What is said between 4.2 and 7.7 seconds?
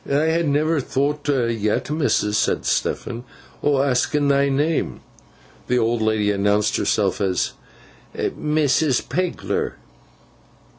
thy name.' The old lady announced herself as